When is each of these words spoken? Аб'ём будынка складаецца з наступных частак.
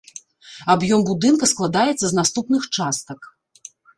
Аб'ём 0.73 1.03
будынка 1.09 1.45
складаецца 1.53 1.99
з 2.07 2.13
наступных 2.21 2.61
частак. 2.81 3.19